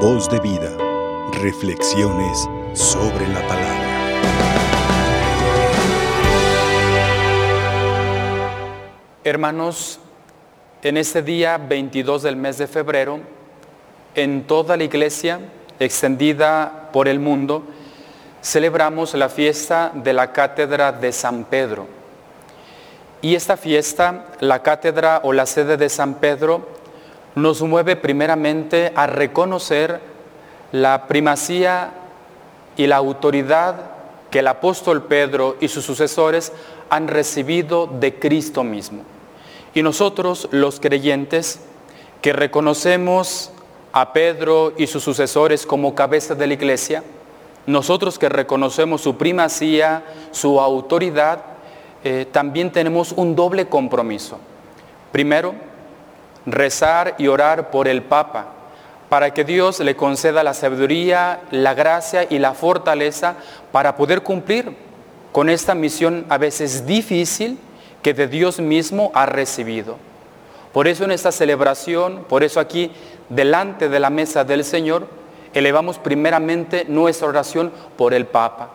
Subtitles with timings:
[0.00, 0.76] Voz de vida.
[1.40, 3.86] Reflexiones sobre la palabra.
[9.24, 9.98] Hermanos,
[10.82, 13.20] en este día 22 del mes de febrero,
[14.14, 15.40] en toda la iglesia
[15.80, 17.64] extendida por el mundo,
[18.42, 21.86] celebramos la fiesta de la Cátedra de San Pedro.
[23.22, 26.75] Y esta fiesta, la cátedra o la sede de San Pedro,
[27.36, 30.00] nos mueve primeramente a reconocer
[30.72, 31.92] la primacía
[32.78, 33.90] y la autoridad
[34.30, 36.52] que el apóstol Pedro y sus sucesores
[36.88, 39.02] han recibido de Cristo mismo.
[39.74, 41.60] Y nosotros, los creyentes,
[42.22, 43.52] que reconocemos
[43.92, 47.04] a Pedro y sus sucesores como cabeza de la iglesia,
[47.66, 51.42] nosotros que reconocemos su primacía, su autoridad,
[52.02, 54.38] eh, también tenemos un doble compromiso.
[55.12, 55.54] Primero,
[56.46, 58.46] rezar y orar por el Papa,
[59.08, 63.34] para que Dios le conceda la sabiduría, la gracia y la fortaleza
[63.72, 64.72] para poder cumplir
[65.32, 67.58] con esta misión a veces difícil
[68.02, 69.96] que de Dios mismo ha recibido.
[70.72, 72.90] Por eso en esta celebración, por eso aquí
[73.28, 75.08] delante de la mesa del Señor,
[75.54, 78.70] elevamos primeramente nuestra oración por el Papa,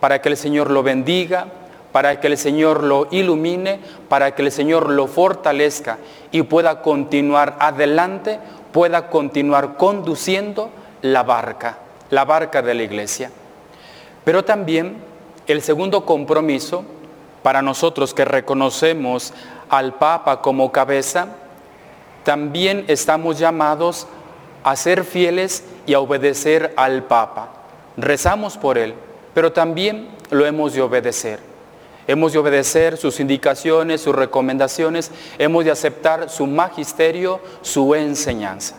[0.00, 1.46] para que el Señor lo bendiga,
[1.94, 3.78] para que el Señor lo ilumine,
[4.08, 5.98] para que el Señor lo fortalezca
[6.32, 8.40] y pueda continuar adelante,
[8.72, 10.70] pueda continuar conduciendo
[11.02, 11.78] la barca,
[12.10, 13.30] la barca de la iglesia.
[14.24, 14.96] Pero también
[15.46, 16.84] el segundo compromiso
[17.44, 19.32] para nosotros que reconocemos
[19.68, 21.28] al Papa como cabeza,
[22.24, 24.08] también estamos llamados
[24.64, 27.50] a ser fieles y a obedecer al Papa.
[27.96, 28.94] Rezamos por él,
[29.32, 31.53] pero también lo hemos de obedecer.
[32.06, 38.76] Hemos de obedecer sus indicaciones, sus recomendaciones, hemos de aceptar su magisterio, su enseñanza.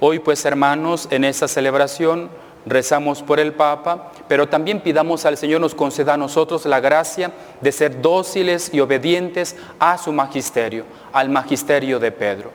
[0.00, 2.30] Hoy pues hermanos, en esta celebración
[2.64, 7.32] rezamos por el Papa, pero también pidamos al Señor nos conceda a nosotros la gracia
[7.60, 12.52] de ser dóciles y obedientes a su magisterio, al magisterio de Pedro.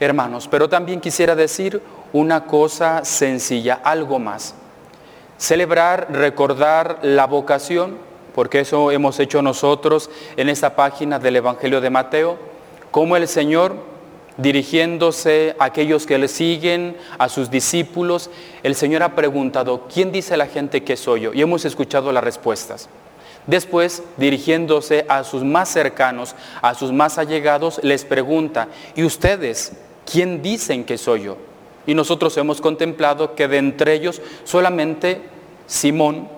[0.00, 1.80] Hermanos, pero también quisiera decir
[2.12, 4.54] una cosa sencilla, algo más.
[5.36, 11.90] Celebrar, recordar la vocación porque eso hemos hecho nosotros en esta página del Evangelio de
[11.90, 12.38] Mateo,
[12.90, 13.76] como el Señor,
[14.36, 18.30] dirigiéndose a aquellos que le siguen, a sus discípulos,
[18.62, 21.34] el Señor ha preguntado, ¿quién dice la gente que soy yo?
[21.34, 22.88] Y hemos escuchado las respuestas.
[23.46, 29.72] Después, dirigiéndose a sus más cercanos, a sus más allegados, les pregunta, ¿y ustedes
[30.10, 31.36] quién dicen que soy yo?
[31.86, 35.22] Y nosotros hemos contemplado que de entre ellos solamente
[35.66, 36.28] Simón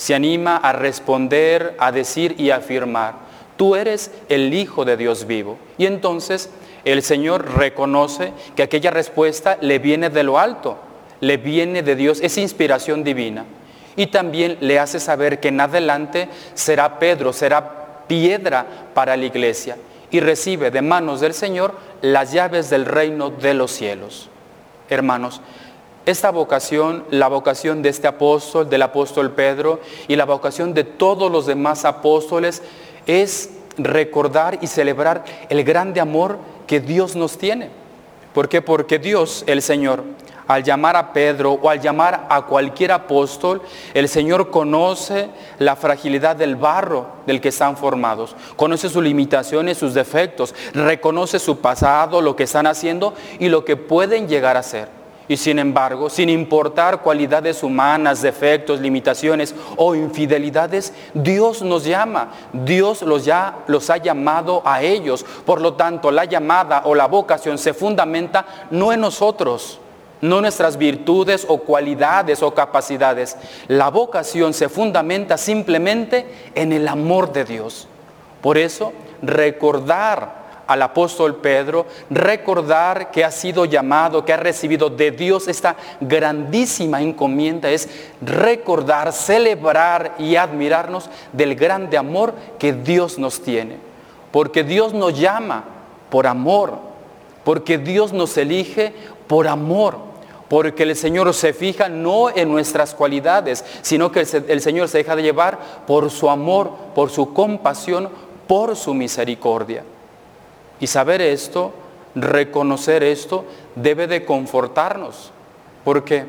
[0.00, 3.16] se anima a responder, a decir y a afirmar,
[3.58, 5.58] tú eres el Hijo de Dios vivo.
[5.76, 6.48] Y entonces
[6.86, 10.78] el Señor reconoce que aquella respuesta le viene de lo alto,
[11.20, 13.44] le viene de Dios, es inspiración divina.
[13.94, 19.76] Y también le hace saber que en adelante será Pedro, será piedra para la iglesia
[20.10, 24.30] y recibe de manos del Señor las llaves del reino de los cielos.
[24.88, 25.42] Hermanos,
[26.06, 31.30] esta vocación, la vocación de este apóstol, del apóstol Pedro y la vocación de todos
[31.30, 32.62] los demás apóstoles
[33.06, 37.70] es recordar y celebrar el grande amor que Dios nos tiene.
[38.32, 38.62] ¿Por qué?
[38.62, 40.04] Porque Dios, el Señor,
[40.46, 43.62] al llamar a Pedro o al llamar a cualquier apóstol,
[43.94, 45.28] el Señor conoce
[45.58, 51.58] la fragilidad del barro del que están formados, conoce sus limitaciones, sus defectos, reconoce su
[51.60, 54.99] pasado, lo que están haciendo y lo que pueden llegar a ser.
[55.30, 62.32] Y sin embargo, sin importar cualidades humanas, defectos, limitaciones o infidelidades, Dios nos llama.
[62.52, 65.24] Dios los, ya, los ha llamado a ellos.
[65.46, 69.78] Por lo tanto, la llamada o la vocación se fundamenta no en nosotros,
[70.20, 73.36] no nuestras virtudes o cualidades o capacidades.
[73.68, 77.86] La vocación se fundamenta simplemente en el amor de Dios.
[78.40, 78.92] Por eso,
[79.22, 80.39] recordar
[80.70, 87.02] al apóstol Pedro, recordar que ha sido llamado, que ha recibido de Dios esta grandísima
[87.02, 87.88] encomienda, es
[88.20, 93.78] recordar, celebrar y admirarnos del grande amor que Dios nos tiene.
[94.30, 95.64] Porque Dios nos llama
[96.08, 96.78] por amor,
[97.42, 98.92] porque Dios nos elige
[99.26, 99.98] por amor,
[100.46, 105.16] porque el Señor se fija no en nuestras cualidades, sino que el Señor se deja
[105.16, 105.58] de llevar
[105.88, 108.08] por su amor, por su compasión,
[108.46, 109.82] por su misericordia.
[110.80, 111.72] Y saber esto,
[112.14, 113.44] reconocer esto,
[113.76, 115.30] debe de confortarnos.
[115.84, 116.24] ¿Por qué?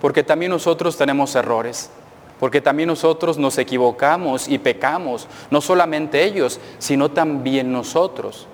[0.00, 1.90] Porque también nosotros tenemos errores,
[2.38, 8.46] porque también nosotros nos equivocamos y pecamos, no solamente ellos, sino también nosotros.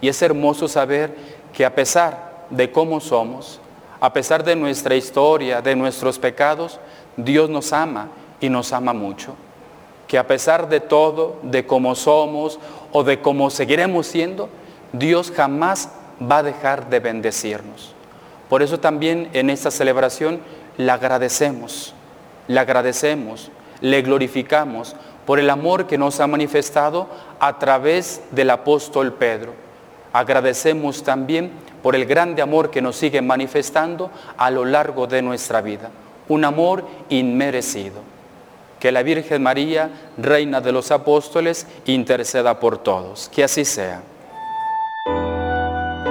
[0.00, 1.14] Y es hermoso saber
[1.52, 3.60] que a pesar de cómo somos,
[4.00, 6.80] A pesar de nuestra historia, de nuestros pecados,
[7.18, 8.08] Dios nos ama
[8.40, 9.34] y nos ama mucho.
[10.08, 12.58] Que a pesar de todo, de cómo somos
[12.92, 14.48] o de cómo seguiremos siendo,
[14.92, 15.90] Dios jamás
[16.20, 17.94] va a dejar de bendecirnos.
[18.48, 20.40] Por eso también en esta celebración
[20.76, 21.94] le agradecemos,
[22.48, 23.50] le agradecemos,
[23.80, 27.06] le glorificamos por el amor que nos ha manifestado
[27.38, 29.54] a través del apóstol Pedro.
[30.12, 31.52] Agradecemos también
[31.82, 35.90] por el grande amor que nos sigue manifestando a lo largo de nuestra vida,
[36.28, 38.00] un amor inmerecido.
[38.80, 43.28] Que la Virgen María, Reina de los Apóstoles, interceda por todos.
[43.28, 44.02] Que así sea.